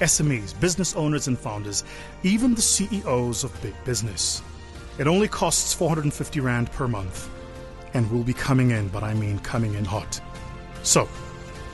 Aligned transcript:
SMEs, 0.00 0.58
business 0.60 0.94
owners, 0.96 1.28
and 1.28 1.38
founders, 1.38 1.84
even 2.22 2.54
the 2.54 2.62
CEOs 2.62 3.44
of 3.44 3.62
big 3.62 3.74
business. 3.84 4.42
It 4.98 5.06
only 5.06 5.28
costs 5.28 5.74
450 5.74 6.40
Rand 6.40 6.70
per 6.72 6.86
month 6.86 7.28
and 7.94 8.10
will 8.10 8.24
be 8.24 8.34
coming 8.34 8.70
in, 8.70 8.88
but 8.88 9.02
I 9.02 9.14
mean 9.14 9.38
coming 9.40 9.74
in 9.74 9.84
hot. 9.84 10.20
So, 10.82 11.08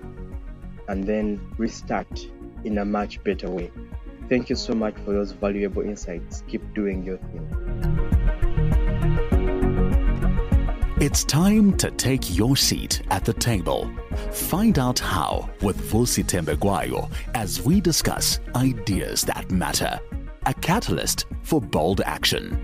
and 0.87 1.03
then 1.03 1.39
restart 1.57 2.27
in 2.63 2.77
a 2.77 2.85
much 2.85 3.23
better 3.23 3.49
way. 3.49 3.71
Thank 4.29 4.49
you 4.49 4.55
so 4.55 4.73
much 4.73 4.95
for 5.05 5.11
those 5.11 5.31
valuable 5.33 5.81
insights. 5.81 6.43
Keep 6.47 6.73
doing 6.73 7.03
your 7.03 7.17
thing. 7.17 7.47
It's 11.01 11.23
time 11.23 11.75
to 11.77 11.89
take 11.89 12.37
your 12.37 12.55
seat 12.55 13.01
at 13.09 13.25
the 13.25 13.33
table. 13.33 13.91
Find 14.31 14.77
out 14.77 14.99
how 14.99 15.49
with 15.61 15.77
Vusi 15.91 16.23
Thembekwayo 16.23 17.11
as 17.33 17.59
we 17.61 17.81
discuss 17.81 18.39
ideas 18.55 19.23
that 19.23 19.49
matter. 19.49 19.99
A 20.45 20.53
catalyst 20.53 21.25
for 21.41 21.59
bold 21.59 22.01
action. 22.01 22.55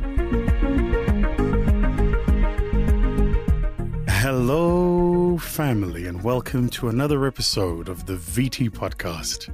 Hello, 4.07 4.96
family, 5.35 6.05
and 6.05 6.23
welcome 6.23 6.69
to 6.69 6.87
another 6.87 7.25
episode 7.25 7.89
of 7.89 8.05
the 8.05 8.13
VT 8.13 8.69
podcast. 8.69 9.53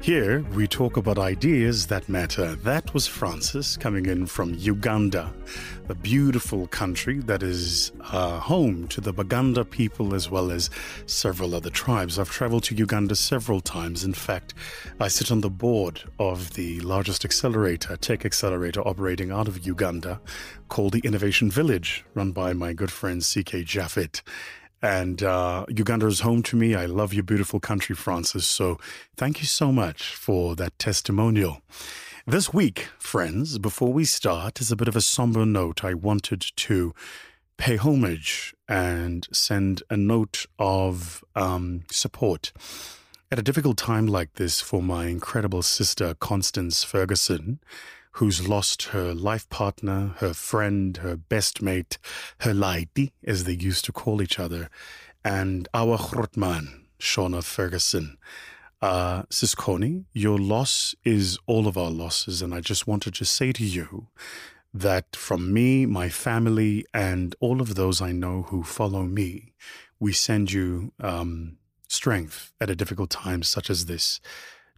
Here 0.00 0.42
we 0.54 0.66
talk 0.66 0.96
about 0.96 1.18
ideas 1.18 1.86
that 1.88 2.08
matter. 2.08 2.54
That 2.56 2.92
was 2.94 3.06
Francis 3.06 3.76
coming 3.76 4.06
in 4.06 4.26
from 4.26 4.54
Uganda, 4.54 5.32
a 5.88 5.94
beautiful 5.94 6.66
country 6.68 7.18
that 7.20 7.42
is 7.42 7.92
uh, 8.12 8.38
home 8.38 8.88
to 8.88 9.00
the 9.00 9.12
Baganda 9.12 9.64
people 9.64 10.14
as 10.14 10.30
well 10.30 10.50
as 10.50 10.70
several 11.06 11.54
other 11.54 11.70
tribes. 11.70 12.18
I've 12.18 12.30
traveled 12.30 12.64
to 12.64 12.74
Uganda 12.74 13.14
several 13.16 13.60
times. 13.60 14.04
In 14.04 14.14
fact, 14.14 14.54
I 15.00 15.08
sit 15.08 15.30
on 15.30 15.40
the 15.40 15.50
board 15.50 16.02
of 16.18 16.54
the 16.54 16.80
largest 16.80 17.24
accelerator, 17.24 17.96
tech 17.96 18.24
accelerator 18.24 18.80
operating 18.80 19.30
out 19.30 19.48
of 19.48 19.66
Uganda 19.66 20.20
called 20.68 20.92
the 20.92 21.00
Innovation 21.00 21.50
Village, 21.50 22.04
run 22.14 22.32
by 22.32 22.52
my 22.52 22.72
good 22.72 22.90
friend 22.90 23.20
CK 23.22 23.64
Jaffet. 23.64 24.22
And 24.84 25.22
uh, 25.22 25.64
Uganda 25.70 26.06
is 26.08 26.20
home 26.20 26.42
to 26.42 26.56
me. 26.56 26.74
I 26.74 26.84
love 26.84 27.14
your 27.14 27.22
beautiful 27.22 27.58
country, 27.58 27.96
Francis. 27.96 28.46
So 28.46 28.78
thank 29.16 29.40
you 29.40 29.46
so 29.46 29.72
much 29.72 30.14
for 30.14 30.54
that 30.56 30.78
testimonial. 30.78 31.62
This 32.26 32.52
week, 32.52 32.88
friends, 32.98 33.56
before 33.56 33.94
we 33.94 34.04
start, 34.04 34.60
is 34.60 34.70
a 34.70 34.76
bit 34.76 34.86
of 34.86 34.94
a 34.94 35.00
somber 35.00 35.46
note. 35.46 35.84
I 35.84 35.94
wanted 35.94 36.44
to 36.56 36.94
pay 37.56 37.76
homage 37.76 38.54
and 38.68 39.26
send 39.32 39.82
a 39.88 39.96
note 39.96 40.44
of 40.58 41.24
um, 41.34 41.84
support 41.90 42.52
at 43.32 43.38
a 43.38 43.42
difficult 43.42 43.78
time 43.78 44.06
like 44.06 44.34
this 44.34 44.60
for 44.60 44.82
my 44.82 45.06
incredible 45.06 45.62
sister, 45.62 46.14
Constance 46.14 46.84
Ferguson 46.84 47.58
who's 48.14 48.48
lost 48.48 48.84
her 48.84 49.12
life 49.12 49.48
partner, 49.48 50.14
her 50.18 50.32
friend, 50.32 50.98
her 50.98 51.16
best 51.16 51.60
mate, 51.60 51.98
her 52.40 52.52
laiti, 52.52 53.10
as 53.26 53.44
they 53.44 53.54
used 53.54 53.84
to 53.84 53.92
call 53.92 54.22
each 54.22 54.38
other, 54.38 54.68
and 55.24 55.68
our 55.74 55.98
Chrotman, 55.98 56.84
Shona 57.00 57.42
Ferguson. 57.42 58.18
Uh, 58.80 59.22
Sis 59.30 59.54
Connie, 59.54 60.04
your 60.12 60.38
loss 60.38 60.94
is 61.04 61.38
all 61.46 61.66
of 61.66 61.76
our 61.76 61.90
losses, 61.90 62.40
and 62.40 62.54
I 62.54 62.60
just 62.60 62.86
wanted 62.86 63.14
to 63.14 63.24
say 63.24 63.50
to 63.52 63.64
you 63.64 64.08
that 64.72 65.16
from 65.16 65.52
me, 65.52 65.86
my 65.86 66.08
family, 66.08 66.84
and 66.92 67.34
all 67.40 67.60
of 67.60 67.74
those 67.74 68.00
I 68.00 68.12
know 68.12 68.42
who 68.42 68.62
follow 68.62 69.04
me, 69.04 69.54
we 69.98 70.12
send 70.12 70.52
you 70.52 70.92
um, 71.00 71.56
strength 71.88 72.52
at 72.60 72.70
a 72.70 72.76
difficult 72.76 73.10
time 73.10 73.42
such 73.42 73.70
as 73.70 73.86
this. 73.86 74.20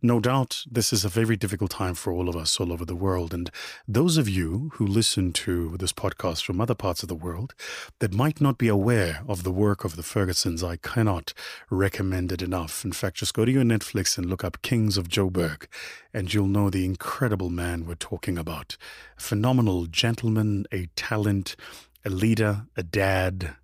No 0.07 0.21
doubt 0.21 0.63
this 0.71 0.93
is 0.93 1.05
a 1.05 1.09
very 1.09 1.35
difficult 1.35 1.73
time 1.73 1.95
for 1.95 2.13
all 2.13 2.29
of 2.29 2.37
us 2.37 2.61
all 2.61 2.73
over 2.73 2.85
the 2.85 2.95
world. 2.95 3.35
And 3.35 3.51
those 3.89 4.17
of 4.17 4.29
you 4.29 4.71
who 4.75 4.87
listen 4.87 5.33
to 5.33 5.77
this 5.79 5.93
podcast 5.93 6.45
from 6.45 6.61
other 6.61 6.77
parts 6.77 7.03
of 7.03 7.09
the 7.09 7.17
world 7.17 7.57
that 7.99 8.15
might 8.15 8.41
not 8.41 8.57
be 8.57 8.69
aware 8.69 9.25
of 9.27 9.43
the 9.43 9.51
work 9.51 9.85
of 9.85 9.97
the 9.97 10.05
Fergusons, 10.05 10.63
I 10.63 10.77
cannot 10.77 11.35
recommend 11.71 12.31
it 12.31 12.41
enough. 12.41 12.85
In 12.85 12.93
fact, 12.93 13.17
just 13.17 13.35
go 13.35 13.45
to 13.45 13.51
your 13.51 13.65
Netflix 13.65 14.17
and 14.17 14.31
look 14.31 14.45
up 14.45 14.63
Kings 14.63 14.97
of 14.97 15.09
Joburg, 15.09 15.67
and 16.15 16.33
you'll 16.33 16.47
know 16.47 16.71
the 16.71 16.85
incredible 16.85 17.51
man 17.51 17.85
we're 17.85 17.97
talking 17.97 18.39
about. 18.39 18.77
A 19.19 19.21
phenomenal 19.21 19.87
gentleman, 19.87 20.67
a 20.71 20.87
talent, 20.95 21.57
a 22.05 22.11
leader, 22.11 22.69
a 22.77 22.85
dad, 22.85 23.57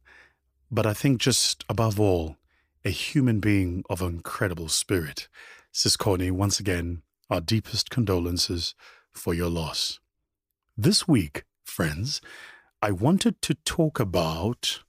but 0.72 0.86
I 0.86 0.92
think 0.92 1.20
just 1.20 1.64
above 1.68 2.00
all, 2.00 2.36
a 2.84 2.90
human 2.90 3.40
being 3.40 3.84
of 3.88 4.02
incredible 4.02 4.68
spirit. 4.68 5.28
Sis 5.70 5.96
Connie, 5.96 6.30
once 6.30 6.58
again, 6.58 7.02
our 7.30 7.40
deepest 7.40 7.90
condolences 7.90 8.74
for 9.12 9.34
your 9.34 9.48
loss. 9.48 10.00
This 10.76 11.06
week, 11.06 11.44
friends, 11.64 12.20
I 12.80 12.90
wanted 12.90 13.40
to 13.42 13.54
talk 13.54 14.00
about 14.00 14.80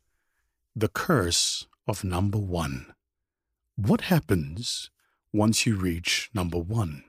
the 0.76 0.88
curse 0.88 1.68
of 1.88 2.04
number 2.04 2.40
one. 2.40 2.94
What 3.76 4.02
happens 4.02 4.90
once 5.32 5.66
you 5.66 5.76
reach 5.76 6.30
number 6.34 6.58
one? 6.58 7.04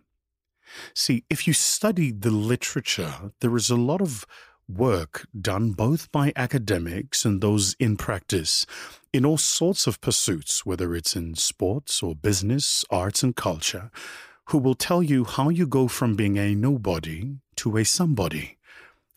See, 0.94 1.25
if 1.31 1.47
you 1.47 1.53
study 1.53 2.11
the 2.11 2.31
literature, 2.31 3.32
there 3.41 3.56
is 3.56 3.70
a 3.70 3.76
lot 3.76 4.00
of 4.00 4.26
work 4.69 5.26
done 5.38 5.72
both 5.72 6.11
by 6.11 6.32
academics 6.37 7.25
and 7.25 7.40
those 7.40 7.75
in 7.78 7.96
practice 7.96 8.66
in 9.12 9.25
all 9.25 9.38
sorts 9.38 9.87
of 9.87 10.00
pursuits, 10.00 10.66
whether 10.66 10.94
it's 10.94 11.14
in 11.14 11.34
sports 11.34 12.02
or 12.02 12.16
business, 12.16 12.84
arts, 12.90 13.22
and 13.22 13.37
culture, 13.37 13.90
who 14.46 14.58
will 14.58 14.75
tell 14.75 15.02
you 15.02 15.25
how 15.25 15.49
you 15.49 15.66
go 15.66 15.87
from 15.87 16.16
being 16.16 16.37
a 16.37 16.55
nobody 16.55 17.37
to 17.56 17.76
a 17.76 17.84
somebody. 17.84 18.58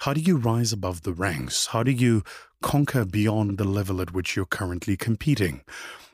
How 0.01 0.13
do 0.13 0.21
you 0.21 0.37
rise 0.37 0.71
above 0.71 1.01
the 1.01 1.13
ranks? 1.13 1.67
How 1.67 1.81
do 1.81 1.91
you 1.91 2.23
conquer 2.61 3.05
beyond 3.05 3.57
the 3.57 3.63
level 3.63 3.99
at 4.01 4.13
which 4.13 4.35
you're 4.35 4.45
currently 4.45 4.95
competing? 4.95 5.61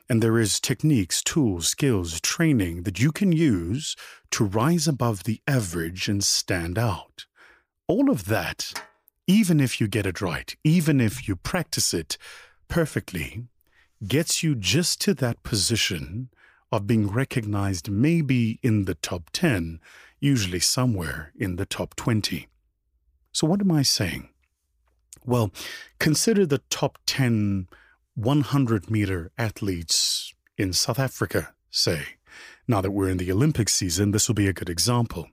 And 0.08 0.22
there 0.22 0.38
is 0.38 0.60
techniques, 0.60 1.22
tools, 1.22 1.68
skills, 1.68 2.20
training 2.20 2.84
that 2.84 3.00
you 3.00 3.12
can 3.12 3.32
use 3.32 3.96
to 4.30 4.44
rise 4.44 4.88
above 4.88 5.24
the 5.24 5.40
average 5.46 6.08
and 6.08 6.24
stand 6.24 6.78
out. 6.78 7.26
All 7.86 8.10
of 8.10 8.26
that 8.26 8.72
even 9.26 9.60
if 9.60 9.80
you 9.80 9.88
get 9.88 10.06
it 10.06 10.20
right, 10.20 10.54
even 10.64 11.00
if 11.00 11.26
you 11.26 11.36
practice 11.36 11.94
it 11.94 12.18
perfectly, 12.68 13.44
gets 14.06 14.42
you 14.42 14.54
just 14.54 15.00
to 15.02 15.14
that 15.14 15.42
position 15.42 16.28
of 16.70 16.86
being 16.86 17.08
recognized 17.08 17.90
maybe 17.90 18.58
in 18.62 18.84
the 18.84 18.94
top 18.94 19.30
10, 19.32 19.80
usually 20.20 20.60
somewhere 20.60 21.32
in 21.36 21.56
the 21.56 21.66
top 21.66 21.94
20. 21.94 22.48
So, 23.32 23.46
what 23.46 23.60
am 23.60 23.72
I 23.72 23.82
saying? 23.82 24.28
Well, 25.24 25.52
consider 25.98 26.44
the 26.44 26.62
top 26.70 26.98
10 27.06 27.68
100 28.16 28.90
meter 28.90 29.32
athletes 29.36 30.32
in 30.56 30.72
South 30.72 30.98
Africa, 30.98 31.54
say. 31.70 32.02
Now 32.68 32.80
that 32.80 32.92
we're 32.92 33.08
in 33.08 33.16
the 33.16 33.32
Olympic 33.32 33.68
season, 33.68 34.12
this 34.12 34.28
will 34.28 34.34
be 34.34 34.46
a 34.46 34.52
good 34.52 34.70
example 34.70 35.28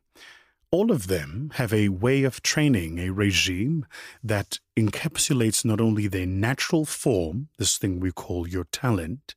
all 0.72 0.90
of 0.90 1.08
them 1.08 1.52
have 1.56 1.74
a 1.74 1.90
way 1.90 2.24
of 2.24 2.42
training, 2.42 2.98
a 2.98 3.10
regime 3.10 3.86
that 4.24 4.60
encapsulates 4.78 5.66
not 5.66 5.82
only 5.82 6.08
their 6.08 6.26
natural 6.26 6.86
form, 6.86 7.50
this 7.58 7.78
thing 7.78 8.00
we 8.00 8.12
call 8.12 8.48
your 8.48 8.64
talent, 8.72 9.36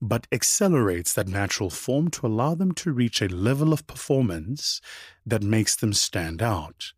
but 0.00 0.26
accelerates 0.32 1.12
that 1.12 1.28
natural 1.28 1.68
form 1.68 2.08
to 2.08 2.26
allow 2.26 2.54
them 2.54 2.72
to 2.72 2.92
reach 2.92 3.20
a 3.20 3.28
level 3.28 3.74
of 3.74 3.86
performance 3.86 4.80
that 5.26 5.42
makes 5.42 5.76
them 5.76 5.92
stand 5.92 6.40
out. 6.40 6.92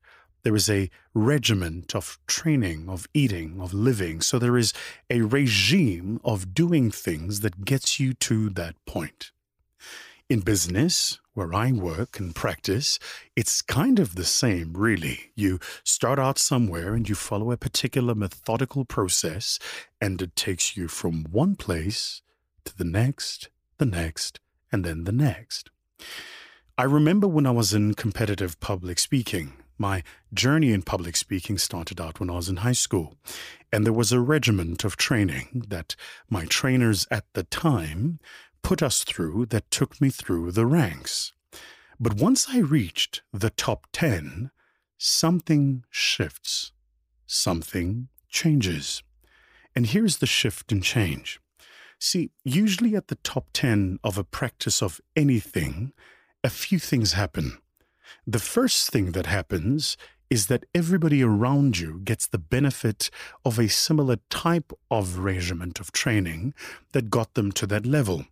There 0.45 0.55
is 0.55 0.71
a 0.71 0.89
regiment 1.13 1.95
of 1.95 2.19
training, 2.29 2.89
of 2.89 3.09
eating, 3.13 3.61
of 3.61 3.75
living. 3.75 4.21
So 4.21 4.39
there 4.39 4.57
is 4.57 4.73
a 5.11 5.23
regime 5.23 6.21
of 6.25 6.55
doing 6.55 6.93
things 6.93 7.41
that 7.41 7.65
gets 7.65 7.99
you 7.99 8.13
to 8.15 8.49
that 8.51 8.77
point. 8.87 9.33
In 10.33 10.41
business, 10.41 11.21
where 11.35 11.53
I 11.53 11.73
work 11.73 12.19
and 12.19 12.35
practice, 12.35 12.99
it's 13.37 13.61
kind 13.61 13.99
of 13.99 14.15
the 14.15 14.25
same, 14.25 14.73
really. 14.73 15.31
You 15.35 15.61
start 15.85 16.19
out 16.19 16.39
somewhere 16.39 16.95
and 16.95 17.07
you 17.07 17.15
follow 17.15 17.53
a 17.53 17.59
particular 17.59 18.15
methodical 18.15 18.87
process, 18.87 19.59
and 20.01 20.23
it 20.23 20.35
takes 20.35 20.75
you 20.75 20.89
from 20.89 21.25
one 21.25 21.55
place 21.55 22.23
to 22.65 22.75
the 22.75 22.83
next, 22.83 23.51
the 23.77 23.85
next, 23.85 24.41
and 24.73 24.87
then 24.87 25.05
the 25.05 25.13
next. 25.13 25.69
I 26.79 26.85
remember 26.85 27.29
when 27.29 27.47
I 27.47 27.51
was 27.51 27.75
in 27.75 27.93
competitive 27.93 28.59
public 28.59 28.99
speaking. 28.99 29.53
My 29.77 30.03
journey 30.33 30.73
in 30.73 30.81
public 30.81 31.17
speaking 31.17 31.59
started 31.59 32.01
out 32.01 32.21
when 32.21 32.31
I 32.31 32.37
was 32.37 32.49
in 32.49 32.59
high 32.59 32.73
school, 32.73 33.19
and 33.71 33.85
there 33.85 33.93
was 33.93 34.13
a 34.13 34.21
regiment 34.21 34.83
of 34.83 34.97
training 34.97 35.67
that 35.69 35.95
my 36.31 36.47
trainers 36.47 37.07
at 37.11 37.27
the 37.35 37.43
time 37.43 38.19
put 38.63 38.83
us 38.83 39.05
through 39.05 39.47
that 39.47 39.71
took 39.71 40.01
me 40.01 40.11
through 40.11 40.53
the 40.53 40.67
ranks. 40.67 41.33
But 42.01 42.15
once 42.15 42.49
I 42.51 42.59
reached 42.59 43.23
the 43.33 43.51
top 43.51 43.87
10, 43.93 44.51
something 44.99 45.85
shifts, 45.91 46.73
something 47.27 48.09
changes. 48.29 49.03
And 49.75 49.87
here's 49.87 50.19
the 50.19 50.27
shift 50.27 50.73
and 50.73 50.83
change. 50.83 51.41
See, 51.99 52.31
usually 52.45 52.97
at 52.97 53.09
the 53.09 53.15
top 53.17 53.47
10 53.53 54.01
of 54.03 54.19
a 54.19 54.25
practice 54.25 54.83
of 54.83 55.01
anything, 55.15 55.93
a 56.43 56.51
few 56.51 56.79
things 56.79 57.13
happen. 57.13 57.59
The 58.27 58.41
first 58.41 58.91
thing 58.91 59.13
that 59.13 59.27
happens 59.27 59.97
is 60.29 60.47
that 60.47 60.65
everybody 60.75 61.23
around 61.23 61.79
you 61.79 62.01
gets 62.01 62.27
the 62.27 62.39
benefit 62.39 63.11
of 63.45 63.59
a 63.59 63.69
similar 63.69 64.17
type 64.31 64.73
of 64.91 65.19
regiment 65.19 65.79
of 65.79 65.93
training 65.93 66.55
that 66.93 67.11
got 67.11 67.35
them 67.35 67.53
to 67.53 67.67
that 67.67 67.87
level. 67.87 68.25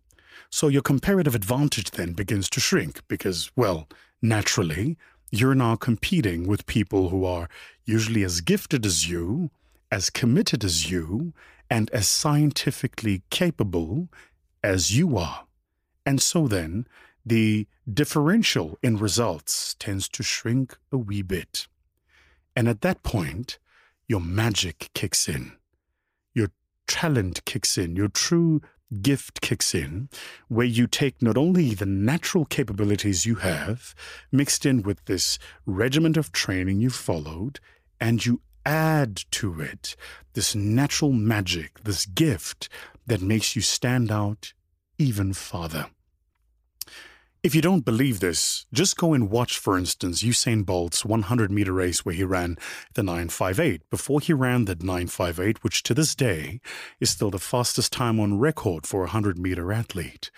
So 0.49 0.67
your 0.67 0.81
comparative 0.81 1.35
advantage 1.35 1.91
then 1.91 2.13
begins 2.13 2.49
to 2.51 2.59
shrink 2.59 3.01
because, 3.07 3.51
well, 3.55 3.87
naturally, 4.21 4.97
you're 5.31 5.55
now 5.55 5.75
competing 5.75 6.47
with 6.47 6.65
people 6.65 7.09
who 7.09 7.25
are 7.25 7.47
usually 7.85 8.23
as 8.23 8.41
gifted 8.41 8.85
as 8.85 9.09
you, 9.09 9.49
as 9.91 10.09
committed 10.09 10.63
as 10.63 10.91
you, 10.91 11.33
and 11.69 11.89
as 11.91 12.07
scientifically 12.07 13.23
capable 13.29 14.09
as 14.63 14.95
you 14.95 15.17
are. 15.17 15.45
And 16.05 16.21
so 16.21 16.47
then, 16.47 16.85
the 17.25 17.67
differential 17.91 18.77
in 18.81 18.97
results 18.97 19.75
tends 19.79 20.09
to 20.09 20.23
shrink 20.23 20.77
a 20.91 20.97
wee 20.97 21.21
bit. 21.21 21.67
And 22.55 22.67
at 22.67 22.81
that 22.81 23.03
point, 23.03 23.59
your 24.07 24.19
magic 24.19 24.89
kicks 24.93 25.29
in. 25.29 25.53
Your 26.33 26.51
talent 26.87 27.45
kicks 27.45 27.77
in. 27.77 27.95
Your 27.95 28.09
true 28.09 28.61
gift 29.01 29.41
kicks 29.41 29.73
in, 29.73 30.09
where 30.47 30.65
you 30.65 30.87
take 30.87 31.21
not 31.21 31.37
only 31.37 31.73
the 31.73 31.85
natural 31.85 32.45
capabilities 32.45 33.25
you 33.25 33.35
have, 33.35 33.95
mixed 34.31 34.65
in 34.65 34.81
with 34.81 35.03
this 35.05 35.39
regiment 35.65 36.17
of 36.17 36.31
training 36.31 36.81
you 36.81 36.89
followed, 36.89 37.59
and 37.99 38.25
you 38.25 38.41
add 38.65 39.15
to 39.31 39.61
it 39.61 39.95
this 40.33 40.55
natural 40.55 41.11
magic, 41.11 41.79
this 41.83 42.05
gift 42.05 42.69
that 43.07 43.21
makes 43.21 43.55
you 43.55 43.61
stand 43.61 44.11
out 44.11 44.53
even 44.97 45.33
farther. 45.33 45.87
If 47.43 47.55
you 47.55 47.61
don't 47.63 47.83
believe 47.83 48.19
this, 48.19 48.67
just 48.71 48.97
go 48.97 49.13
and 49.13 49.31
watch, 49.31 49.57
for 49.57 49.75
instance, 49.75 50.21
Usain 50.21 50.63
Bolt's 50.63 51.03
100 51.03 51.49
meter 51.49 51.73
race 51.73 52.05
where 52.05 52.13
he 52.13 52.23
ran 52.23 52.55
the 52.93 53.01
958 53.01 53.89
before 53.89 54.19
he 54.19 54.31
ran 54.31 54.65
the 54.65 54.75
958, 54.75 55.63
which 55.63 55.81
to 55.83 55.95
this 55.95 56.13
day 56.13 56.61
is 56.99 57.09
still 57.09 57.31
the 57.31 57.39
fastest 57.39 57.91
time 57.91 58.19
on 58.19 58.37
record 58.37 58.85
for 58.85 58.99
a 58.99 59.05
100 59.05 59.39
meter 59.39 59.73
athlete. 59.73 60.29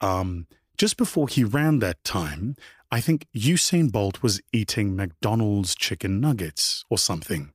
Um, 0.00 0.48
just 0.76 0.96
before 0.96 1.28
he 1.28 1.44
ran 1.44 1.78
that 1.78 2.02
time, 2.02 2.56
I 2.90 3.00
think 3.00 3.28
Usain 3.32 3.92
Bolt 3.92 4.20
was 4.20 4.40
eating 4.52 4.96
McDonald's 4.96 5.76
chicken 5.76 6.20
nuggets 6.20 6.84
or 6.90 6.98
something. 6.98 7.52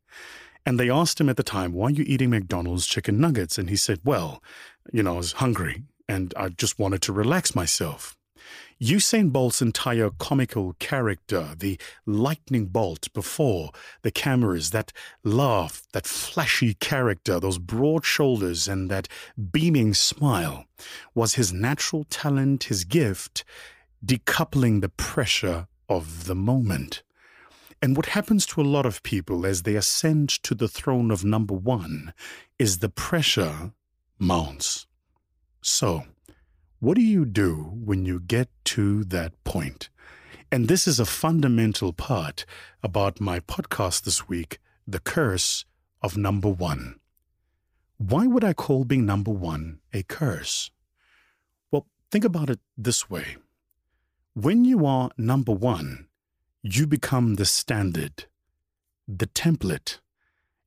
And 0.65 0.79
they 0.79 0.89
asked 0.89 1.19
him 1.19 1.27
at 1.27 1.35
the 1.35 1.43
time, 1.43 1.73
Why 1.73 1.87
are 1.87 1.91
you 1.91 2.05
eating 2.07 2.29
McDonald's 2.29 2.87
chicken 2.87 3.19
nuggets? 3.19 3.57
And 3.57 3.69
he 3.69 3.75
said, 3.75 3.99
Well, 4.05 4.41
you 4.93 5.03
know, 5.03 5.15
I 5.15 5.17
was 5.17 5.33
hungry 5.33 5.83
and 6.07 6.33
I 6.37 6.47
just 6.47 6.79
wanted 6.79 7.01
to 7.01 7.11
relax 7.11 7.53
myself. 7.53 8.15
Usain 8.81 9.31
Bolt's 9.31 9.61
entire 9.61 10.09
comical 10.09 10.73
character, 10.79 11.55
the 11.57 11.79
lightning 12.05 12.65
bolt 12.65 13.11
before 13.13 13.71
the 14.01 14.11
cameras, 14.11 14.71
that 14.71 14.91
laugh, 15.23 15.83
that 15.93 16.05
flashy 16.05 16.73
character, 16.73 17.39
those 17.39 17.57
broad 17.57 18.03
shoulders, 18.03 18.67
and 18.67 18.91
that 18.91 19.07
beaming 19.51 19.93
smile, 19.93 20.65
was 21.13 21.35
his 21.35 21.53
natural 21.53 22.03
talent, 22.09 22.65
his 22.65 22.83
gift, 22.83 23.45
decoupling 24.05 24.81
the 24.81 24.89
pressure 24.89 25.67
of 25.87 26.25
the 26.25 26.35
moment. 26.35 27.01
And 27.81 27.95
what 27.95 28.07
happens 28.07 28.45
to 28.47 28.61
a 28.61 28.63
lot 28.63 28.85
of 28.85 29.03
people 29.03 29.45
as 29.45 29.63
they 29.63 29.75
ascend 29.75 30.29
to 30.43 30.53
the 30.53 30.67
throne 30.67 31.11
of 31.11 31.23
number 31.23 31.53
one 31.53 32.13
is 32.59 32.79
the 32.79 32.89
pressure 32.89 33.71
mounts. 34.19 34.85
So, 35.61 36.03
what 36.85 36.97
do 36.97 37.01
you 37.01 37.25
do 37.25 37.71
when 37.83 38.05
you 38.05 38.19
get 38.19 38.47
to 38.63 39.03
that 39.05 39.31
point? 39.43 39.89
And 40.51 40.67
this 40.67 40.87
is 40.87 40.99
a 40.99 41.05
fundamental 41.23 41.93
part 41.93 42.45
about 42.83 43.19
my 43.19 43.39
podcast 43.39 44.03
this 44.03 44.29
week 44.29 44.59
The 44.85 44.99
Curse 44.99 45.65
of 46.03 46.15
Number 46.15 46.47
One. 46.47 46.99
Why 47.97 48.27
would 48.27 48.43
I 48.43 48.53
call 48.53 48.85
being 48.85 49.03
number 49.03 49.31
one 49.31 49.79
a 49.93 50.03
curse? 50.03 50.69
Well, 51.71 51.87
think 52.11 52.23
about 52.23 52.51
it 52.51 52.59
this 52.77 53.09
way 53.09 53.37
when 54.35 54.63
you 54.63 54.85
are 54.85 55.09
number 55.17 55.53
one, 55.53 56.05
you 56.61 56.85
become 56.85 57.33
the 57.33 57.45
standard, 57.45 58.25
the 59.07 59.25
template. 59.25 59.97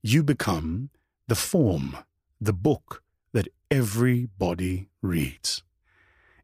You 0.03 0.25
become 0.25 0.91
the 1.29 1.37
form, 1.37 1.97
the 2.41 2.53
book 2.53 3.05
that 3.33 3.47
everybody 3.71 4.89
reads. 5.01 5.63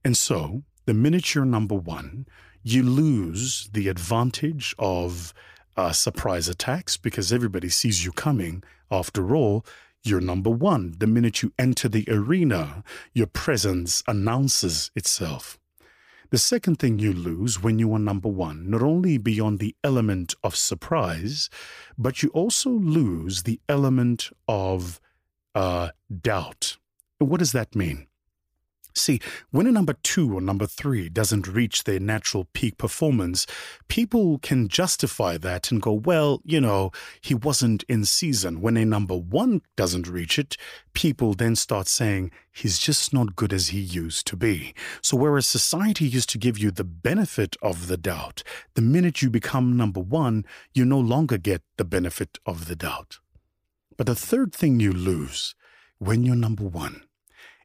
And 0.05 0.17
so, 0.17 0.65
the 0.87 0.95
minute 0.95 1.35
you're 1.35 1.47
number 1.47 1.75
one, 1.75 2.27
you 2.63 2.83
lose 2.83 3.71
the 3.73 3.89
advantage 3.89 4.75
of 4.79 5.33
uh, 5.77 5.93
surprise 5.93 6.49
attacks 6.49 6.97
because 6.97 7.33
everybody 7.33 7.69
sees 7.69 8.05
you 8.05 8.13
coming. 8.13 8.63
After 8.91 9.35
all, 9.35 9.65
you're 10.03 10.21
number 10.21 10.51
one. 10.51 10.95
The 10.99 11.07
minute 11.07 11.43
you 11.43 11.53
enter 11.59 11.89
the 11.89 12.07
arena, 12.09 12.85
your 13.15 13.27
presence 13.27 14.03
announces 14.07 14.91
itself. 14.95 15.59
The 16.31 16.39
second 16.39 16.79
thing 16.79 16.99
you 16.99 17.13
lose 17.13 17.63
when 17.63 17.79
you 17.79 17.95
are 17.95 17.99
number 17.99 18.29
one, 18.29 18.69
not 18.69 18.83
only 18.83 19.19
beyond 19.19 19.59
the 19.59 19.77
element 19.85 20.35
of 20.43 20.57
surprise, 20.57 21.49
but 21.97 22.23
you 22.23 22.29
also 22.31 22.71
lose 22.71 23.45
the 23.45 23.61
element 23.69 24.31
of 24.49 25.01
uh, 25.55 25.91
doubt. 26.21 26.77
What 27.19 27.39
does 27.39 27.53
that 27.53 27.75
mean? 27.75 28.09
See, 28.97 29.21
when 29.51 29.67
a 29.67 29.73
number 29.73 29.95
two 30.05 30.37
or 30.37 30.41
number 30.41 30.67
three 30.67 31.09
doesn't 31.09 31.49
reach 31.49 31.83
their 31.83 31.99
natural 31.99 32.47
peak 32.53 32.79
performance, 32.79 33.45
people 33.89 34.39
can 34.39 34.69
justify 34.69 35.37
that 35.39 35.73
and 35.73 35.83
go, 35.83 35.93
well, 35.93 36.41
you 36.45 36.61
know, 36.61 36.93
he 37.21 37.35
wasn't 37.35 37.83
in 37.89 38.05
season. 38.05 38.61
When 38.61 38.77
a 38.77 38.85
number 38.85 39.17
one 39.17 39.63
doesn't 39.77 40.07
reach 40.07 40.39
it, 40.39 40.57
people 40.93 41.35
then 41.35 41.57
start 41.57 41.89
saying, 41.89 42.31
he's 42.53 42.79
just 42.79 43.13
not 43.13 43.35
good 43.35 43.53
as 43.53 43.69
he 43.69 43.81
used 43.81 44.29
to 44.29 44.37
be. 44.37 44.75
So, 45.03 45.17
whereas 45.17 45.49
society 45.49 46.07
used 46.07 46.31
to 46.31 46.39
give 46.39 46.57
you 46.57 46.71
the 46.71 46.85
benefit 46.85 47.57
of 47.63 47.89
the 47.89 47.97
doubt, 47.97 48.45
the 48.75 48.83
minute 48.83 49.23
you 49.23 49.29
become 49.29 49.77
number 49.77 50.01
one, 50.01 50.45
you 50.73 50.85
no 50.85 51.01
longer 51.01 51.37
get 51.37 51.63
the 51.79 51.85
benefit 51.85 52.39
of 52.47 52.69
the 52.69 52.77
doubt. 52.77 53.19
But 53.97 54.07
the 54.07 54.15
third 54.15 54.55
thing 54.55 54.79
you 54.79 54.93
lose 54.93 55.57
when 55.99 56.23
you're 56.23 56.37
number 56.37 56.65
one, 56.65 57.03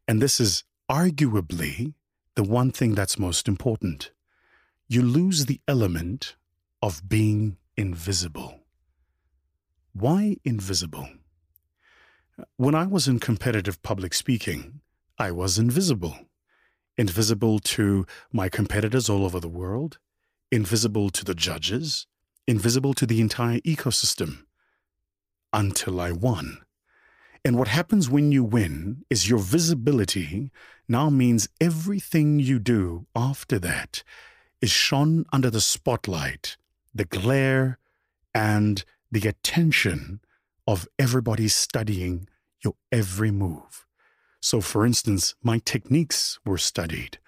and 0.07 0.21
this 0.21 0.39
is 0.39 0.63
arguably 0.89 1.93
the 2.35 2.43
one 2.43 2.71
thing 2.71 2.95
that's 2.95 3.19
most 3.19 3.47
important. 3.47 4.11
You 4.87 5.01
lose 5.03 5.45
the 5.45 5.61
element 5.67 6.35
of 6.81 7.07
being 7.07 7.57
invisible. 7.77 8.61
Why 9.93 10.37
invisible? 10.43 11.09
When 12.57 12.73
I 12.73 12.85
was 12.85 13.07
in 13.07 13.19
competitive 13.19 13.81
public 13.83 14.13
speaking, 14.13 14.81
I 15.17 15.31
was 15.31 15.59
invisible. 15.59 16.17
Invisible 16.97 17.59
to 17.59 18.05
my 18.31 18.49
competitors 18.49 19.09
all 19.09 19.25
over 19.25 19.39
the 19.39 19.47
world, 19.47 19.99
invisible 20.51 21.09
to 21.11 21.23
the 21.23 21.35
judges, 21.35 22.07
invisible 22.47 22.93
to 22.95 23.05
the 23.05 23.21
entire 23.21 23.59
ecosystem 23.59 24.45
until 25.53 25.99
I 26.01 26.11
won. 26.11 26.59
And 27.45 27.57
what 27.57 27.69
happens 27.69 28.09
when 28.09 28.31
you 28.31 28.43
win 28.43 29.05
is 29.09 29.29
your 29.29 29.39
visibility 29.39 30.51
now 30.87 31.09
means 31.09 31.47
everything 31.61 32.39
you 32.39 32.59
do 32.59 33.05
after 33.15 33.59
that 33.59 34.03
is 34.61 34.69
shone 34.69 35.25
under 35.31 35.49
the 35.49 35.61
spotlight, 35.61 36.57
the 36.93 37.05
glare, 37.05 37.79
and 38.33 38.83
the 39.11 39.27
attention 39.27 40.19
of 40.67 40.87
everybody 40.97 41.47
studying 41.47 42.27
your 42.63 42.75
every 42.91 43.31
move. 43.31 43.85
So, 44.41 44.61
for 44.61 44.85
instance, 44.85 45.35
my 45.41 45.59
techniques 45.63 46.39
were 46.45 46.57
studied, 46.57 47.19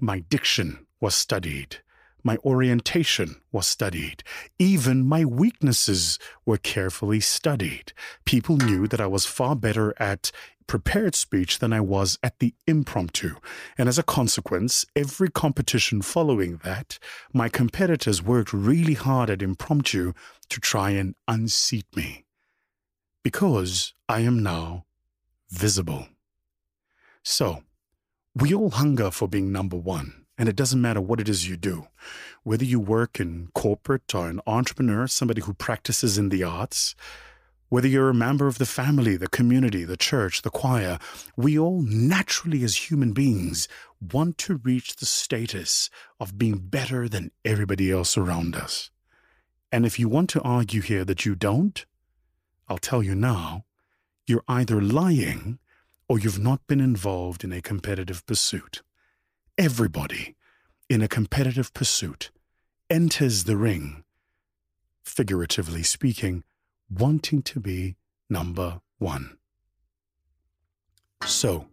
my 0.00 0.20
diction 0.20 0.86
was 1.00 1.14
studied, 1.14 1.78
my 2.24 2.36
orientation 2.44 3.40
was 3.50 3.66
studied. 3.66 4.22
Even 4.58 5.06
my 5.06 5.24
weaknesses 5.24 6.18
were 6.46 6.58
carefully 6.58 7.20
studied. 7.20 7.92
People 8.24 8.56
knew 8.56 8.86
that 8.86 9.00
I 9.00 9.06
was 9.06 9.26
far 9.26 9.56
better 9.56 9.94
at 10.00 10.30
prepared 10.66 11.14
speech 11.14 11.58
than 11.58 11.72
I 11.72 11.80
was 11.80 12.18
at 12.22 12.38
the 12.38 12.54
impromptu. 12.66 13.36
And 13.76 13.88
as 13.88 13.98
a 13.98 14.02
consequence, 14.02 14.86
every 14.96 15.28
competition 15.28 16.02
following 16.02 16.60
that, 16.64 16.98
my 17.32 17.48
competitors 17.48 18.22
worked 18.22 18.52
really 18.52 18.94
hard 18.94 19.28
at 19.28 19.42
impromptu 19.42 20.12
to 20.48 20.60
try 20.60 20.90
and 20.90 21.14
unseat 21.28 21.86
me. 21.94 22.24
Because 23.22 23.94
I 24.08 24.20
am 24.20 24.42
now 24.42 24.86
visible. 25.50 26.08
So, 27.22 27.62
we 28.34 28.54
all 28.54 28.70
hunger 28.70 29.10
for 29.10 29.28
being 29.28 29.52
number 29.52 29.76
one. 29.76 30.21
And 30.38 30.48
it 30.48 30.56
doesn't 30.56 30.80
matter 30.80 31.00
what 31.00 31.20
it 31.20 31.28
is 31.28 31.48
you 31.48 31.56
do, 31.56 31.86
whether 32.42 32.64
you 32.64 32.80
work 32.80 33.20
in 33.20 33.48
corporate 33.54 34.14
or 34.14 34.28
an 34.28 34.40
entrepreneur, 34.46 35.06
somebody 35.06 35.42
who 35.42 35.52
practices 35.52 36.16
in 36.16 36.30
the 36.30 36.42
arts, 36.42 36.94
whether 37.68 37.88
you're 37.88 38.10
a 38.10 38.14
member 38.14 38.46
of 38.46 38.58
the 38.58 38.66
family, 38.66 39.16
the 39.16 39.28
community, 39.28 39.84
the 39.84 39.96
church, 39.96 40.42
the 40.42 40.50
choir, 40.50 40.98
we 41.36 41.58
all 41.58 41.82
naturally, 41.82 42.64
as 42.64 42.90
human 42.90 43.12
beings, 43.12 43.68
want 44.12 44.36
to 44.38 44.56
reach 44.56 44.96
the 44.96 45.06
status 45.06 45.88
of 46.18 46.38
being 46.38 46.58
better 46.58 47.08
than 47.08 47.30
everybody 47.44 47.90
else 47.90 48.18
around 48.18 48.56
us. 48.56 48.90
And 49.70 49.86
if 49.86 49.98
you 49.98 50.08
want 50.08 50.28
to 50.30 50.42
argue 50.42 50.82
here 50.82 51.04
that 51.04 51.24
you 51.24 51.34
don't, 51.34 51.84
I'll 52.68 52.78
tell 52.78 53.02
you 53.02 53.14
now, 53.14 53.64
you're 54.26 54.44
either 54.48 54.80
lying 54.80 55.58
or 56.08 56.18
you've 56.18 56.38
not 56.38 56.66
been 56.66 56.80
involved 56.80 57.42
in 57.42 57.52
a 57.52 57.62
competitive 57.62 58.26
pursuit 58.26 58.82
everybody 59.62 60.34
in 60.88 61.02
a 61.02 61.06
competitive 61.06 61.72
pursuit 61.72 62.32
enters 62.90 63.44
the 63.44 63.56
ring, 63.56 64.02
figuratively 65.04 65.84
speaking, 65.84 66.42
wanting 66.90 67.40
to 67.42 67.60
be 67.60 67.94
number 68.28 68.80
one. 68.98 69.36
So, 71.24 71.68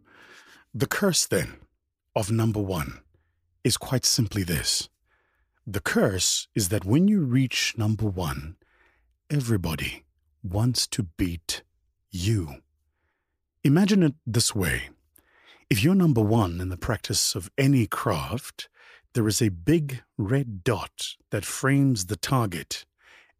the 0.72 0.86
curse 0.86 1.26
then 1.26 1.56
of 2.16 2.30
number 2.30 2.62
one 2.62 3.00
is 3.64 3.76
quite 3.76 4.06
simply 4.06 4.44
this. 4.44 4.88
The 5.66 5.82
curse 5.82 6.48
is 6.54 6.70
that 6.70 6.86
when 6.86 7.08
you 7.08 7.22
reach 7.22 7.74
number 7.76 8.06
one, 8.06 8.56
everybody 9.32 10.04
wants 10.44 10.86
to 10.90 11.02
beat 11.18 11.64
you. 12.12 12.62
Imagine 13.64 14.04
it 14.04 14.14
this 14.28 14.54
way 14.54 14.90
if 15.70 15.84
you're 15.84 15.96
number 15.96 16.22
one 16.22 16.60
in 16.60 16.70
the 16.70 16.78
practice 16.78 17.36
of 17.36 17.52
any 17.58 17.86
craft, 17.86 18.70
there 19.14 19.28
is 19.28 19.42
a 19.42 19.50
big 19.50 20.02
red 20.18 20.64
dot 20.64 21.16
that 21.30 21.46
frames 21.46 22.08
the 22.08 22.16
target, 22.16 22.86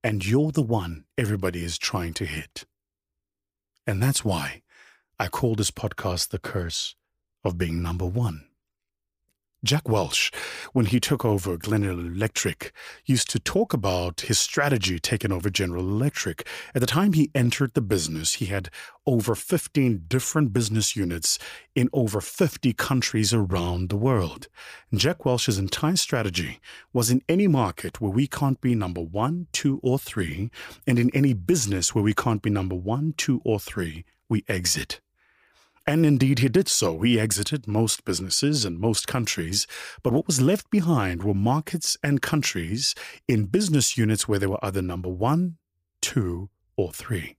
and 0.04 0.26
you're 0.26 0.52
the 0.52 0.62
one 0.62 1.06
everybody 1.18 1.64
is 1.64 1.78
trying 1.78 2.14
to 2.14 2.26
hit. 2.26 2.66
And 3.88 4.02
that's 4.02 4.24
why 4.24 4.62
I 5.20 5.28
call 5.28 5.56
this 5.56 5.72
podcast 5.72 6.30
The 6.30 6.38
Curse 6.38 6.96
of 7.44 7.58
Being 7.58 7.82
Number 7.82 8.06
One. 8.06 8.49
Jack 9.62 9.90
Welch, 9.90 10.32
when 10.72 10.86
he 10.86 11.02
took 11.02 11.26
over 11.26 11.58
General 11.58 12.00
Electric, 12.00 12.72
used 13.06 13.30
to 13.32 13.40
talk 13.42 13.74
about 13.74 14.22
his 14.22 14.40
strategy 14.40 15.00
taking 15.00 15.34
over 15.34 15.50
General 15.50 15.84
Electric. 15.84 16.48
At 16.74 16.80
the 16.80 16.88
time 16.88 17.12
he 17.12 17.30
entered 17.36 17.74
the 17.74 17.82
business, 17.82 18.36
he 18.36 18.46
had 18.46 18.70
over 19.06 19.36
15 19.36 20.06
different 20.08 20.54
business 20.54 20.96
units 20.96 21.38
in 21.76 21.90
over 21.92 22.22
50 22.22 22.72
countries 22.72 23.34
around 23.34 23.90
the 23.90 23.98
world. 23.98 24.48
Jack 24.94 25.26
Welch's 25.26 25.58
entire 25.58 25.98
strategy 25.98 26.62
was 26.94 27.12
in 27.12 27.22
any 27.28 27.48
market 27.48 28.00
where 28.00 28.12
we 28.12 28.28
can't 28.28 28.62
be 28.62 28.76
number 28.76 29.02
one, 29.02 29.48
two, 29.52 29.82
or 29.84 30.00
three, 30.00 30.50
and 30.88 30.98
in 30.98 31.10
any 31.14 31.34
business 31.34 31.94
where 31.94 32.04
we 32.04 32.14
can't 32.14 32.42
be 32.42 32.50
number 32.50 32.76
one, 32.76 33.14
two, 33.18 33.42
or 33.44 33.60
three, 33.60 34.06
we 34.30 34.46
exit. 34.48 35.02
And 35.90 36.06
indeed, 36.06 36.38
he 36.38 36.50
did 36.50 36.68
so. 36.68 37.02
He 37.02 37.20
exited 37.20 37.68
most 37.68 38.06
businesses 38.06 38.64
and 38.64 38.78
most 38.78 39.08
countries, 39.08 39.66
but 40.04 40.14
what 40.14 40.28
was 40.28 40.40
left 40.40 40.70
behind 40.70 41.24
were 41.24 41.34
markets 41.34 41.98
and 42.04 42.22
countries 42.22 42.94
in 43.28 43.46
business 43.46 43.98
units 43.98 44.28
where 44.28 44.38
they 44.38 44.46
were 44.46 44.64
either 44.64 44.84
number 44.84 45.10
one, 45.10 45.58
two, 46.00 46.52
or 46.78 46.92
three. 46.92 47.38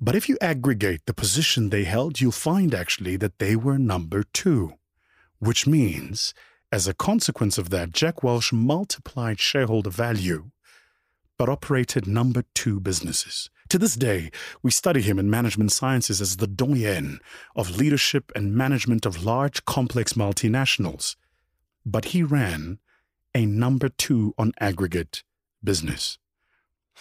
But 0.00 0.14
if 0.14 0.28
you 0.28 0.38
aggregate 0.40 1.00
the 1.06 1.14
position 1.14 1.70
they 1.70 1.82
held, 1.82 2.20
you'll 2.20 2.30
find 2.30 2.72
actually 2.76 3.16
that 3.16 3.40
they 3.40 3.56
were 3.56 3.76
number 3.76 4.22
two, 4.22 4.74
which 5.40 5.66
means, 5.66 6.32
as 6.70 6.86
a 6.86 6.94
consequence 6.94 7.58
of 7.58 7.70
that, 7.70 7.90
Jack 7.90 8.22
Welch 8.22 8.52
multiplied 8.52 9.40
shareholder 9.40 9.90
value 9.90 10.52
but 11.36 11.48
operated 11.48 12.06
number 12.06 12.44
two 12.54 12.78
businesses. 12.78 13.50
To 13.74 13.78
this 13.80 13.96
day, 13.96 14.30
we 14.62 14.70
study 14.70 15.00
him 15.02 15.18
in 15.18 15.28
management 15.28 15.72
sciences 15.72 16.20
as 16.20 16.36
the 16.36 16.46
doyen 16.46 17.18
of 17.56 17.76
leadership 17.76 18.30
and 18.36 18.54
management 18.54 19.04
of 19.04 19.24
large, 19.24 19.64
complex 19.64 20.12
multinationals. 20.12 21.16
But 21.84 22.04
he 22.04 22.22
ran 22.22 22.78
a 23.34 23.46
number 23.46 23.88
two 23.88 24.32
on 24.38 24.52
aggregate 24.60 25.24
business. 25.64 26.18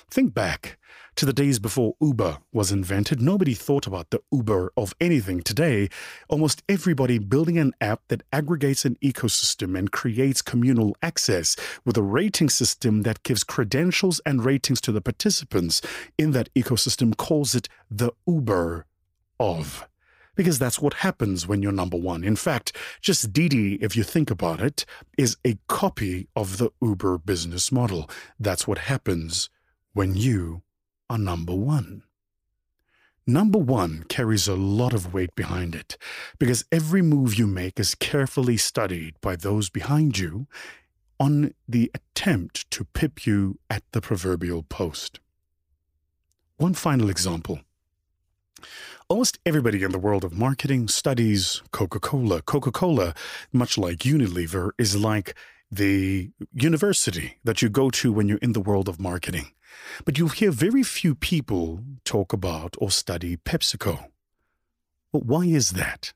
Think 0.09 0.33
back 0.33 0.77
to 1.15 1.25
the 1.25 1.33
days 1.33 1.59
before 1.59 1.95
Uber 2.01 2.39
was 2.51 2.71
invented. 2.71 3.21
Nobody 3.21 3.53
thought 3.53 3.85
about 3.85 4.09
the 4.09 4.21
Uber 4.31 4.71
of 4.75 4.93
anything. 4.99 5.41
Today, 5.41 5.89
almost 6.27 6.63
everybody 6.67 7.19
building 7.19 7.57
an 7.57 7.73
app 7.79 8.01
that 8.07 8.23
aggregates 8.31 8.85
an 8.85 8.97
ecosystem 9.03 9.77
and 9.77 9.91
creates 9.91 10.41
communal 10.41 10.95
access 11.01 11.55
with 11.85 11.97
a 11.97 12.01
rating 12.01 12.49
system 12.49 13.03
that 13.03 13.23
gives 13.23 13.43
credentials 13.43 14.19
and 14.25 14.43
ratings 14.43 14.81
to 14.81 14.91
the 14.91 15.01
participants 15.01 15.81
in 16.17 16.31
that 16.31 16.53
ecosystem 16.53 17.15
calls 17.15 17.53
it 17.53 17.69
the 17.89 18.11
Uber 18.27 18.85
of 19.39 19.87
because 20.35 20.57
that's 20.57 20.79
what 20.79 20.95
happens 20.95 21.47
when 21.47 21.61
you're 21.61 21.71
number 21.71 21.97
one. 21.97 22.23
In 22.23 22.35
fact, 22.35 22.75
just 23.01 23.33
Didi, 23.33 23.75
if 23.75 23.95
you 23.95 24.03
think 24.03 24.31
about 24.31 24.61
it, 24.61 24.85
is 25.15 25.37
a 25.45 25.57
copy 25.67 26.27
of 26.35 26.57
the 26.57 26.71
Uber 26.81 27.19
business 27.19 27.71
model. 27.71 28.09
That's 28.39 28.67
what 28.67 28.79
happens 28.79 29.49
when 29.93 30.15
you 30.15 30.63
are 31.09 31.17
number 31.17 31.53
one. 31.55 32.03
Number 33.25 33.59
one 33.59 34.03
carries 34.09 34.47
a 34.47 34.55
lot 34.55 34.93
of 34.93 35.13
weight 35.13 35.33
behind 35.33 35.75
it 35.75 35.97
because 36.39 36.65
every 36.71 37.01
move 37.01 37.35
you 37.35 37.47
make 37.47 37.79
is 37.79 37.95
carefully 37.95 38.57
studied 38.57 39.15
by 39.21 39.37
those 39.37 39.69
behind 39.69 40.17
you 40.17 40.47
on 41.19 41.53
the 41.67 41.89
attempt 41.93 42.69
to 42.71 42.83
pip 42.83 43.25
you 43.25 43.59
at 43.69 43.83
the 43.93 44.01
proverbial 44.01 44.63
post. 44.63 45.21
One 46.57 46.73
final 46.73 47.09
example. 47.09 47.61
Almost 49.07 49.39
everybody 49.45 49.83
in 49.83 49.91
the 49.91 49.99
world 49.99 50.23
of 50.25 50.33
marketing 50.33 50.87
studies 50.87 51.61
Coca 51.71 51.99
Cola. 51.99 52.41
Coca 52.41 52.71
Cola, 52.71 53.13
much 53.51 53.77
like 53.77 53.99
Unilever, 53.99 54.71
is 54.77 54.95
like 54.97 55.35
the 55.71 56.31
university 56.53 57.37
that 57.43 57.61
you 57.61 57.69
go 57.69 57.89
to 57.89 58.11
when 58.11 58.27
you're 58.27 58.37
in 58.39 58.53
the 58.53 58.61
world 58.61 58.89
of 58.89 58.99
marketing. 58.99 59.51
But 60.05 60.17
you'll 60.17 60.29
hear 60.29 60.51
very 60.51 60.83
few 60.83 61.15
people 61.15 61.81
talk 62.03 62.33
about 62.33 62.75
or 62.79 62.91
study 62.91 63.37
PepsiCo. 63.37 64.05
Well, 65.11 65.23
why 65.23 65.45
is 65.45 65.71
that? 65.71 66.13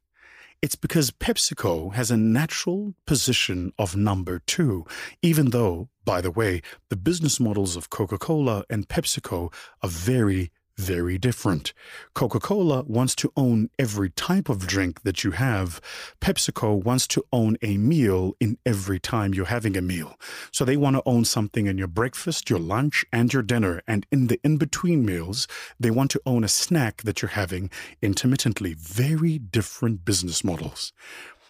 It's 0.60 0.76
because 0.76 1.12
PepsiCo 1.12 1.94
has 1.94 2.10
a 2.10 2.18
natural 2.18 2.96
position 3.06 3.72
of 3.78 3.96
number 3.96 4.40
two, 4.40 4.86
even 5.22 5.52
though, 5.52 5.90
by 6.04 6.20
the 6.20 6.32
way, 6.32 6.64
the 6.90 6.96
business 6.96 7.40
models 7.40 7.76
of 7.76 7.92
Coca 7.92 8.18
Cola 8.18 8.64
and 8.68 8.88
PepsiCo 8.88 9.54
are 9.84 9.90
very, 9.90 10.52
very 10.78 11.18
different. 11.18 11.74
Coca 12.14 12.40
Cola 12.40 12.84
wants 12.84 13.16
to 13.16 13.32
own 13.36 13.70
every 13.80 14.10
type 14.12 14.48
of 14.48 14.68
drink 14.68 15.02
that 15.02 15.24
you 15.24 15.32
have. 15.32 15.82
PepsiCo 16.22 16.84
wants 16.84 17.08
to 17.08 17.26
own 17.34 17.58
a 17.62 17.78
meal 17.78 18.34
in 18.40 18.58
every 18.66 19.00
time 19.00 19.34
you're 19.34 19.46
having 19.46 19.76
a 19.76 19.82
meal. 19.82 20.20
So 20.52 20.64
they 20.64 20.78
want 20.78 20.96
to 20.96 21.04
own 21.06 21.26
something 21.26 21.66
in 21.66 21.78
your 21.78 21.88
breakfast, 21.88 22.50
your 22.50 22.60
lunch, 22.60 23.06
and 23.12 23.34
your 23.34 23.44
dinner. 23.44 23.82
And 23.88 24.06
in 24.12 24.28
the 24.28 24.40
in 24.44 24.58
between 24.58 25.06
meals, 25.06 25.48
they 25.80 25.92
want 25.92 26.12
to 26.12 26.22
own 26.26 26.44
a 26.44 26.48
snack 26.48 27.02
that 27.04 27.22
you're 27.22 27.30
having 27.30 27.70
intermittently. 28.02 28.76
Very 28.78 29.40
different 29.40 30.06
business 30.06 30.44
models. 30.44 30.94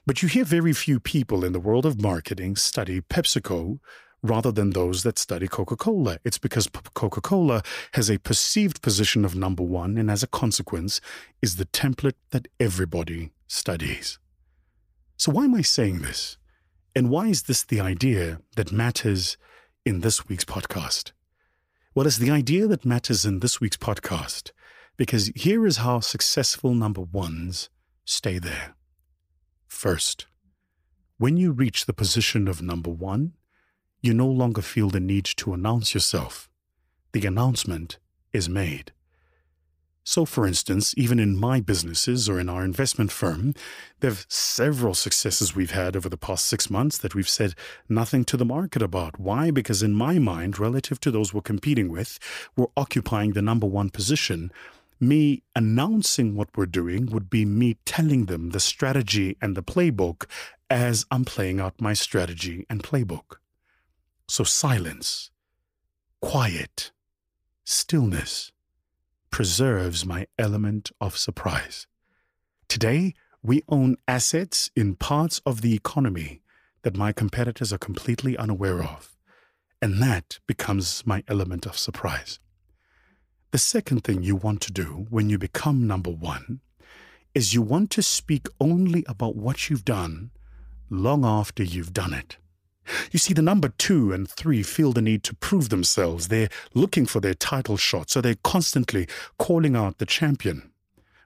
But 0.06 0.24
you 0.24 0.30
hear 0.30 0.46
very 0.46 0.72
few 0.72 1.02
people 1.02 1.44
in 1.44 1.52
the 1.52 1.60
world 1.60 1.86
of 1.86 2.02
marketing 2.02 2.56
study 2.56 3.02
PepsiCo 3.02 3.80
rather 4.24 4.52
than 4.52 4.72
those 4.72 5.04
that 5.04 5.20
study 5.20 5.48
Coca 5.48 5.76
Cola. 5.76 6.18
It's 6.24 6.38
because 6.38 6.68
Coca 6.94 7.22
Cola 7.22 7.62
has 7.94 8.10
a 8.10 8.20
perceived 8.20 8.82
position 8.82 9.24
of 9.26 9.36
number 9.36 9.64
one, 9.64 9.98
and 9.98 10.10
as 10.10 10.24
a 10.24 10.28
consequence, 10.28 11.00
is 11.42 11.56
the 11.56 11.66
template 11.66 12.16
that 12.32 12.48
everybody 12.60 13.32
studies. 13.48 14.20
So, 15.18 15.32
why 15.32 15.46
am 15.46 15.56
I 15.56 15.62
saying 15.62 16.00
this? 16.00 16.38
And 16.96 17.10
why 17.10 17.28
is 17.28 17.44
this 17.44 17.64
the 17.64 17.80
idea 17.80 18.40
that 18.56 18.72
matters 18.72 19.38
in 19.86 20.02
this 20.02 20.28
week's 20.28 20.46
podcast? 20.46 21.12
Well, 21.94 22.08
it's 22.08 22.18
the 22.18 22.32
idea 22.32 22.68
that 22.68 22.86
matters 22.86 23.26
in 23.26 23.40
this 23.40 23.60
week's 23.60 23.78
podcast 23.78 24.52
because 24.98 25.32
here 25.36 25.66
is 25.66 25.78
how 25.78 26.00
successful 26.00 26.74
number 26.74 27.02
ones 27.02 27.70
stay 28.04 28.40
there. 28.40 28.76
First, 29.68 30.28
when 31.18 31.38
you 31.38 31.52
reach 31.52 31.86
the 31.86 31.94
position 31.94 32.48
of 32.48 32.62
number 32.62 32.90
one, 32.90 33.34
you 34.08 34.14
no 34.14 34.28
longer 34.28 34.62
feel 34.62 34.90
the 34.90 35.02
need 35.02 35.26
to 35.26 35.54
announce 35.54 35.94
yourself. 35.94 36.50
The 37.12 37.28
announcement 37.28 38.00
is 38.32 38.48
made. 38.48 38.94
So, 40.06 40.24
for 40.24 40.48
instance, 40.48 40.94
even 40.96 41.20
in 41.20 41.38
my 41.38 41.60
businesses 41.60 42.30
or 42.30 42.40
in 42.40 42.48
our 42.48 42.64
investment 42.64 43.12
firm, 43.12 43.54
there 44.00 44.12
have 44.12 44.26
several 44.30 44.94
successes 44.94 45.54
we've 45.54 45.72
had 45.72 45.98
over 45.98 46.08
the 46.08 46.16
past 46.16 46.46
six 46.46 46.70
months 46.70 46.98
that 47.00 47.14
we've 47.14 47.28
said 47.28 47.56
nothing 47.90 48.24
to 48.26 48.38
the 48.38 48.46
market 48.46 48.82
about. 48.82 49.20
Why? 49.20 49.52
Because 49.52 49.84
in 49.84 49.94
my 49.94 50.18
mind, 50.18 50.58
relative 50.58 51.02
to 51.02 51.12
those 51.12 51.34
we're 51.34 51.42
competing 51.42 51.90
with, 51.90 52.18
we're 52.56 52.68
occupying 52.78 53.34
the 53.34 53.42
number 53.42 53.68
one 53.68 53.90
position. 53.90 54.50
Me 54.98 55.44
announcing 55.54 56.34
what 56.34 56.56
we're 56.56 56.66
doing 56.66 57.08
would 57.08 57.30
be 57.30 57.44
me 57.44 57.76
telling 57.84 58.28
them 58.28 58.52
the 58.52 58.62
strategy 58.62 59.36
and 59.42 59.58
the 59.58 59.64
playbook 59.64 60.24
as 60.70 61.06
I'm 61.12 61.26
playing 61.26 61.60
out 61.60 61.82
my 61.82 61.92
strategy 61.92 62.66
and 62.70 62.82
playbook. 62.82 63.40
So 64.30 64.44
silence, 64.44 65.32
quiet, 66.22 66.92
stillness 67.64 68.52
preserves 69.32 70.06
my 70.06 70.28
element 70.38 70.92
of 71.00 71.18
surprise. 71.18 71.88
Today, 72.68 73.14
we 73.42 73.64
own 73.70 73.96
assets 74.06 74.70
in 74.76 74.96
parts 74.96 75.40
of 75.46 75.62
the 75.62 75.74
economy 75.74 76.42
that 76.82 76.98
my 76.98 77.14
competitors 77.14 77.72
are 77.72 77.78
completely 77.78 78.36
unaware 78.38 78.84
of, 78.84 79.16
and 79.82 80.02
that 80.02 80.40
becomes 80.46 81.06
my 81.06 81.24
element 81.30 81.66
of 81.66 81.78
surprise. 81.78 82.40
The 83.52 83.58
second 83.58 84.04
thing 84.04 84.24
you 84.24 84.36
want 84.36 84.60
to 84.64 84.74
do 84.74 85.08
when 85.10 85.30
you 85.30 85.38
become 85.38 85.88
number 85.88 86.12
one 86.12 86.60
is 87.34 87.54
you 87.54 87.62
want 87.62 87.92
to 87.92 88.02
speak 88.02 88.48
only 88.60 89.06
about 89.08 89.38
what 89.38 89.70
you've 89.70 89.86
done 89.86 90.32
long 90.90 91.24
after 91.24 91.64
you've 91.64 91.94
done 91.94 92.14
it. 92.14 92.38
You 93.12 93.20
see, 93.20 93.34
the 93.34 93.42
number 93.42 93.70
two 93.70 94.12
and 94.12 94.30
three 94.30 94.64
feel 94.64 94.94
the 94.94 95.02
need 95.02 95.24
to 95.24 95.36
prove 95.36 95.70
themselves. 95.70 96.28
They're 96.28 96.50
looking 96.74 97.06
for 97.06 97.20
their 97.20 97.34
title 97.34 97.78
shot, 97.78 98.10
so 98.10 98.22
they're 98.22 98.36
constantly 98.44 99.08
calling 99.38 99.76
out 99.76 99.98
the 99.98 100.06
champion. 100.06 100.72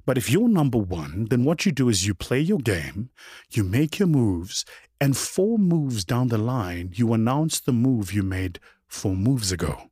But 0.05 0.17
if 0.17 0.29
you're 0.29 0.49
number 0.49 0.77
one, 0.77 1.27
then 1.29 1.43
what 1.43 1.65
you 1.65 1.71
do 1.71 1.87
is 1.89 2.07
you 2.07 2.13
play 2.13 2.39
your 2.39 2.59
game, 2.59 3.09
you 3.51 3.63
make 3.63 3.99
your 3.99 4.07
moves, 4.07 4.65
and 4.99 5.15
four 5.15 5.57
moves 5.57 6.03
down 6.03 6.27
the 6.27 6.37
line, 6.37 6.91
you 6.95 7.13
announce 7.13 7.59
the 7.59 7.73
move 7.73 8.13
you 8.13 8.23
made 8.23 8.59
four 8.87 9.15
moves 9.15 9.51
ago. 9.51 9.89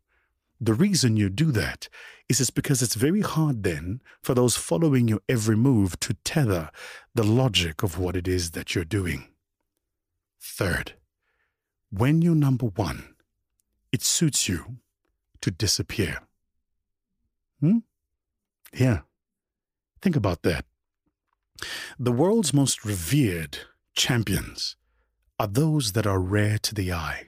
The 0.61 0.73
reason 0.73 1.15
you 1.15 1.29
do 1.29 1.51
that 1.51 1.87
is 2.27 2.41
it's 2.41 2.49
because 2.49 2.81
it's 2.81 2.95
very 2.95 3.21
hard 3.21 3.63
then 3.63 4.01
for 4.21 4.35
those 4.35 4.57
following 4.57 5.07
your 5.07 5.21
every 5.29 5.55
move 5.55 5.99
to 6.01 6.13
tether 6.25 6.69
the 7.15 7.23
logic 7.23 7.81
of 7.81 7.97
what 7.97 8.15
it 8.15 8.27
is 8.27 8.51
that 8.51 8.75
you're 8.75 8.85
doing. 8.85 9.29
Third, 10.39 10.93
when 11.91 12.21
you're 12.21 12.35
number 12.35 12.67
one, 12.67 13.15
it 13.91 14.03
suits 14.03 14.47
you 14.47 14.77
to 15.41 15.51
disappear. 15.51 16.19
Hmm? 17.59 17.79
Yeah. 18.73 18.99
Think 20.01 20.15
about 20.15 20.43
that. 20.43 20.65
The 21.97 22.11
world's 22.11 22.53
most 22.53 22.85
revered 22.85 23.59
champions 23.95 24.77
are 25.39 25.47
those 25.47 25.93
that 25.93 26.07
are 26.07 26.19
rare 26.19 26.57
to 26.59 26.75
the 26.75 26.93
eye. 26.93 27.25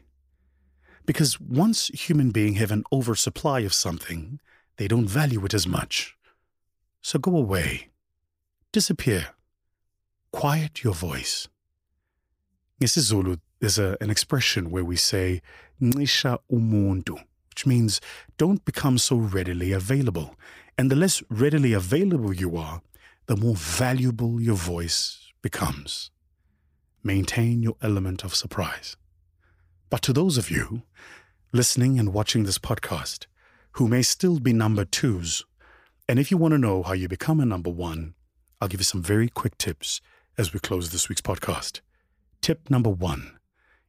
Because 1.05 1.39
once 1.39 1.87
human 1.87 2.31
beings 2.31 2.59
have 2.59 2.71
an 2.71 2.83
oversupply 2.91 3.61
of 3.61 3.73
something, 3.73 4.39
they 4.77 4.87
don't 4.87 5.07
value 5.07 5.43
it 5.45 5.53
as 5.53 5.67
much. 5.67 6.15
So 7.01 7.19
go 7.19 7.35
away. 7.35 7.89
Disappear. 8.71 9.29
Quiet 10.31 10.83
your 10.83 10.93
voice. 10.93 11.49
isiZulu 12.79 13.39
there's 13.61 13.77
a, 13.77 13.95
an 14.01 14.09
expression 14.09 14.71
where 14.71 14.83
we 14.83 14.95
say, 14.95 15.41
Nisha 15.79 16.39
umuntu, 16.51 17.23
which 17.49 17.65
means 17.65 18.01
don't 18.37 18.65
become 18.65 18.97
so 18.97 19.15
readily 19.15 19.71
available. 19.71 20.35
And 20.77 20.89
the 20.89 20.95
less 20.95 21.23
readily 21.29 21.71
available 21.71 22.33
you 22.33 22.57
are, 22.57 22.81
the 23.27 23.37
more 23.37 23.55
valuable 23.55 24.41
your 24.41 24.55
voice 24.55 25.31
becomes. 25.43 26.09
Maintain 27.03 27.61
your 27.61 27.75
element 27.81 28.23
of 28.23 28.35
surprise. 28.35 28.97
But 29.91 30.01
to 30.03 30.13
those 30.13 30.37
of 30.37 30.49
you 30.49 30.81
listening 31.53 31.99
and 31.99 32.13
watching 32.13 32.45
this 32.45 32.57
podcast 32.57 33.27
who 33.73 33.87
may 33.87 34.01
still 34.01 34.39
be 34.39 34.53
number 34.53 34.85
twos, 34.85 35.45
and 36.09 36.17
if 36.17 36.31
you 36.31 36.37
want 36.37 36.53
to 36.53 36.57
know 36.57 36.81
how 36.81 36.93
you 36.93 37.07
become 37.07 37.39
a 37.39 37.45
number 37.45 37.69
one, 37.69 38.15
I'll 38.59 38.67
give 38.67 38.79
you 38.79 38.85
some 38.85 39.03
very 39.03 39.29
quick 39.29 39.57
tips 39.57 40.01
as 40.37 40.51
we 40.51 40.59
close 40.59 40.89
this 40.89 41.09
week's 41.09 41.21
podcast. 41.21 41.81
Tip 42.41 42.69
number 42.69 42.89
one 42.89 43.37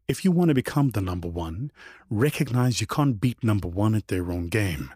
if 0.09 0.25
you 0.25 0.31
want 0.31 0.49
to 0.49 0.55
become 0.55 0.91
the 0.91 1.01
number 1.01 1.29
one, 1.29 1.71
recognize 2.11 2.81
you 2.81 2.87
can't 2.87 3.21
beat 3.21 3.43
number 3.43 3.69
one 3.69 3.95
at 3.95 4.09
their 4.09 4.31
own 4.31 4.49
game. 4.49 4.93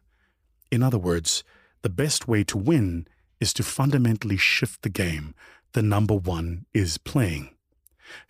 In 0.71 0.83
other 0.83 0.99
words, 0.99 1.45
the 1.83 1.89
best 1.89 2.27
way 2.27 2.45
to 2.45 2.59
win 2.59 3.07
is 3.41 3.53
to 3.55 3.63
fundamentally 3.63 4.37
shift 4.37 4.83
the 4.83 4.89
game 4.89 5.35
the 5.73 5.83
number 5.83 6.15
one 6.15 6.65
is 6.73 6.97
playing. 6.97 7.56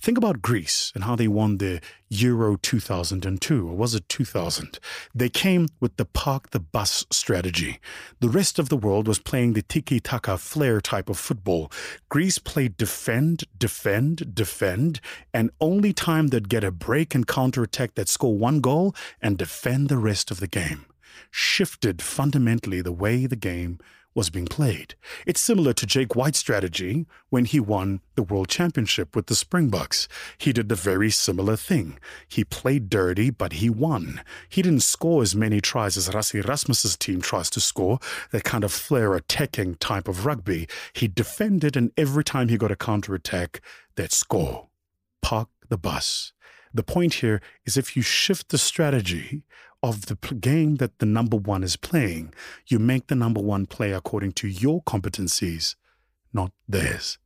Think 0.01 0.19
about 0.19 0.43
Greece 0.43 0.93
and 0.95 1.05
how 1.05 1.17
they 1.17 1.29
won 1.29 1.59
the 1.59 1.81
Euro 2.09 2.57
2002, 2.57 3.69
or 3.69 3.75
was 3.75 3.95
it 3.95 4.09
2000? 4.09 4.79
They 5.15 5.29
came 5.29 5.69
with 5.81 5.97
the 5.97 6.05
park 6.05 6.51
the 6.51 6.61
bus 6.61 7.05
strategy. 7.11 7.81
The 8.21 8.29
rest 8.29 8.59
of 8.59 8.69
the 8.69 8.77
world 8.77 9.09
was 9.09 9.19
playing 9.19 9.53
the 9.53 9.63
tiki 9.63 10.01
taka 10.01 10.39
flair 10.39 10.81
type 10.81 11.09
of 11.09 11.19
football. 11.19 11.71
Greece 12.09 12.39
played 12.39 12.77
defend, 12.77 13.45
defend, 13.59 14.35
defend, 14.35 15.01
and 15.35 15.51
only 15.61 15.93
time 15.93 16.29
they'd 16.29 16.49
get 16.49 16.65
a 16.65 16.71
break 16.71 17.15
and 17.15 17.27
counterattack 17.27 17.95
that 17.95 18.09
score 18.09 18.37
one 18.37 18.61
goal 18.61 18.95
and 19.21 19.39
defend 19.39 19.89
the 19.89 19.99
rest 19.99 20.31
of 20.31 20.41
the 20.41 20.47
game. 20.47 20.87
Shifted 21.31 22.03
fundamentally 22.03 22.81
the 22.81 22.93
way 22.93 23.27
the 23.27 23.37
game 23.37 23.79
was 24.17 24.31
being 24.31 24.47
played. 24.47 24.95
It's 25.27 25.41
similar 25.41 25.75
to 25.75 25.87
Jake 25.87 26.17
White's 26.17 26.39
strategy 26.39 27.07
when 27.29 27.45
he 27.45 27.61
won 27.61 28.01
the 28.15 28.23
World 28.23 28.49
Championship 28.49 29.15
with 29.15 29.27
the 29.27 29.35
Springboks. 29.35 30.09
He 30.39 30.53
did 30.53 30.73
a 30.73 30.75
very 30.75 31.11
similar 31.11 31.55
thing. 31.55 31.99
He 32.27 32.43
played 32.43 32.89
dirty, 32.89 33.29
but 33.29 33.55
he 33.55 33.69
won. 33.69 34.23
He 34.49 34.63
didn't 34.63 34.83
score 34.83 35.23
as 35.23 35.37
many 35.37 35.61
tries 35.61 35.99
as 35.99 36.09
Rassie 36.09 36.43
Erasmus's 36.43 36.97
team 36.97 37.21
tries 37.21 37.51
to 37.51 37.61
score, 37.61 37.99
that 38.33 38.45
kind 38.45 38.65
of 38.65 38.73
flair 38.73 39.15
attacking 39.15 39.77
type 39.77 40.09
of 40.09 40.25
rugby. 40.25 40.67
He 40.95 41.07
defended, 41.07 41.77
and 41.77 41.93
every 41.97 42.25
time 42.25 42.49
he 42.49 42.57
got 42.57 42.73
a 42.73 42.77
counter 42.77 43.15
attack, 43.15 43.61
they'd 43.97 44.13
score. 44.13 44.69
Park 45.21 45.51
the 45.69 45.77
bus. 45.79 46.33
The 46.73 46.83
point 46.83 47.15
here 47.15 47.41
is 47.65 47.77
if 47.77 47.97
you 47.97 48.03
shift 48.03 48.49
the 48.49 48.59
strategy 48.59 49.43
of 49.83 50.07
the 50.07 50.17
game 50.35 50.77
that 50.77 50.99
the 50.99 51.07
number 51.07 51.37
one 51.37 51.63
is 51.63 51.77
playing. 51.77 52.33
You 52.67 52.79
make 52.79 53.07
the 53.07 53.15
number 53.15 53.41
one 53.41 53.67
play 53.67 53.93
according 53.93 54.33
to 54.33 54.49
your 54.49 54.83
competencies, 54.83 55.75
not 56.33 56.53
theirs. 56.69 57.19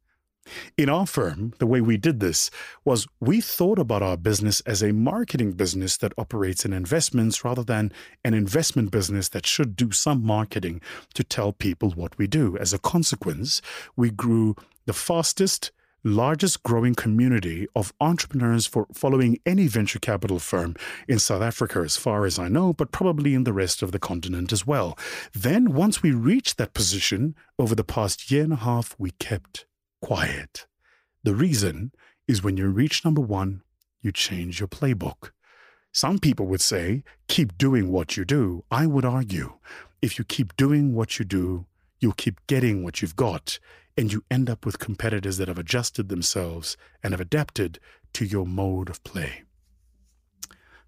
In 0.76 0.88
our 0.88 1.06
firm, 1.06 1.52
the 1.58 1.66
way 1.66 1.80
we 1.80 1.96
did 1.96 2.20
this 2.20 2.50
was 2.84 3.06
we 3.20 3.40
thought 3.40 3.78
about 3.78 4.02
our 4.02 4.16
business 4.16 4.60
as 4.62 4.82
a 4.82 4.92
marketing 4.92 5.52
business 5.52 5.96
that 5.98 6.12
operates 6.18 6.64
in 6.64 6.72
investments 6.72 7.44
rather 7.44 7.62
than 7.62 7.92
an 8.24 8.34
investment 8.34 8.90
business 8.90 9.28
that 9.28 9.46
should 9.46 9.76
do 9.76 9.92
some 9.92 10.24
marketing 10.24 10.80
to 11.14 11.22
tell 11.22 11.52
people 11.52 11.90
what 11.90 12.16
we 12.18 12.26
do. 12.26 12.56
As 12.58 12.72
a 12.72 12.78
consequence, 12.78 13.60
we 13.96 14.10
grew 14.10 14.56
the 14.86 14.92
fastest, 14.92 15.70
largest 16.02 16.62
growing 16.62 16.94
community 16.94 17.66
of 17.74 17.92
entrepreneurs 18.00 18.66
for 18.66 18.86
following 18.92 19.38
any 19.44 19.66
venture 19.66 19.98
capital 19.98 20.38
firm 20.38 20.76
in 21.08 21.18
South 21.18 21.42
Africa, 21.42 21.80
as 21.80 21.96
far 21.96 22.24
as 22.26 22.38
I 22.38 22.48
know, 22.48 22.72
but 22.72 22.92
probably 22.92 23.34
in 23.34 23.44
the 23.44 23.52
rest 23.52 23.82
of 23.82 23.92
the 23.92 23.98
continent 23.98 24.52
as 24.52 24.66
well. 24.66 24.98
Then, 25.32 25.72
once 25.74 26.02
we 26.02 26.12
reached 26.12 26.56
that 26.58 26.74
position 26.74 27.34
over 27.58 27.74
the 27.74 27.84
past 27.84 28.30
year 28.30 28.44
and 28.44 28.52
a 28.52 28.56
half, 28.56 28.94
we 28.98 29.10
kept 29.12 29.66
quiet. 30.00 30.66
The 31.22 31.34
reason 31.34 31.92
is 32.26 32.42
when 32.42 32.56
you 32.56 32.68
reach 32.68 33.04
number 33.04 33.20
one, 33.20 33.62
you 34.00 34.12
change 34.12 34.60
your 34.60 34.68
playbook. 34.68 35.30
Some 35.92 36.18
people 36.18 36.46
would 36.46 36.60
say, 36.60 37.02
keep 37.28 37.58
doing 37.58 37.90
what 37.90 38.16
you 38.16 38.24
do. 38.24 38.64
I 38.70 38.86
would 38.86 39.04
argue, 39.04 39.54
if 40.00 40.18
you 40.18 40.24
keep 40.24 40.56
doing 40.56 40.94
what 40.94 41.18
you 41.18 41.24
do, 41.24 41.66
you'll 42.00 42.12
keep 42.12 42.46
getting 42.46 42.82
what 42.82 43.02
you've 43.02 43.16
got, 43.16 43.58
and 43.96 44.12
you 44.12 44.24
end 44.30 44.48
up 44.48 44.64
with 44.64 44.78
competitors 44.78 45.36
that 45.38 45.48
have 45.48 45.58
adjusted 45.58 46.08
themselves 46.08 46.76
and 47.02 47.12
have 47.12 47.20
adapted 47.20 47.78
to 48.12 48.24
your 48.24 48.46
mode 48.46 48.88
of 48.88 49.02
play. 49.04 49.42